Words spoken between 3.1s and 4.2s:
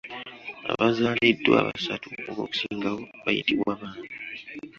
bayitibwa baana.